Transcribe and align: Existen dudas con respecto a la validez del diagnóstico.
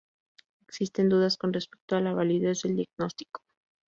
Existen 0.67 1.09
dudas 1.09 1.37
con 1.37 1.53
respecto 1.53 1.95
a 1.95 2.01
la 2.01 2.11
validez 2.11 2.63
del 2.63 2.75
diagnóstico. 2.75 3.43